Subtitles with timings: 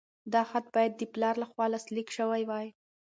[0.33, 2.67] دا خط باید د پلار لخوا لاسلیک شوی وای.